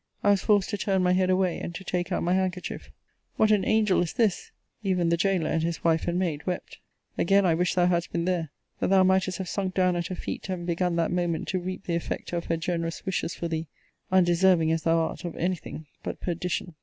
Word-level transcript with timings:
I 0.23 0.31
was 0.31 0.41
forced 0.41 0.71
to 0.71 0.79
turn 0.79 1.03
my 1.03 1.13
head 1.13 1.29
away, 1.29 1.59
and 1.59 1.75
to 1.75 1.83
take 1.83 2.11
out 2.11 2.23
my 2.23 2.33
handkerchief. 2.33 2.89
What 3.37 3.51
an 3.51 3.63
angel 3.63 4.01
is 4.01 4.13
this! 4.13 4.49
Even 4.81 5.09
the 5.09 5.15
gaoler, 5.15 5.51
and 5.51 5.61
his 5.61 5.83
wife 5.83 6.07
and 6.07 6.17
maid, 6.17 6.43
wept. 6.47 6.79
Again 7.19 7.45
I 7.45 7.53
wish 7.53 7.75
thou 7.75 7.85
hadst 7.85 8.11
been 8.11 8.25
there, 8.25 8.49
that 8.79 8.89
thou 8.89 9.03
mightest 9.03 9.37
have 9.37 9.47
sunk 9.47 9.75
down 9.75 9.95
at 9.95 10.07
her 10.07 10.15
feet, 10.15 10.49
and 10.49 10.65
begun 10.65 10.95
that 10.95 11.11
moment 11.11 11.49
to 11.49 11.59
reap 11.59 11.83
the 11.85 11.93
effect 11.93 12.33
of 12.33 12.45
her 12.45 12.57
generous 12.57 13.05
wishes 13.05 13.35
for 13.35 13.47
thee; 13.47 13.67
undeserving, 14.11 14.71
as 14.71 14.81
thou 14.81 14.97
art, 14.97 15.23
of 15.23 15.35
any 15.35 15.55
thing 15.57 15.85
but 16.01 16.19
perdition. 16.19 16.73